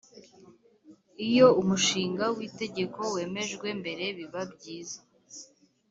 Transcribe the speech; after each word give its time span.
iyo 1.27 1.47
umushinga 1.61 2.25
w’itegeko 2.35 3.01
wemejwe 3.15 3.67
mbere 3.81 4.05
biba 4.17 4.41
byiza 4.53 4.99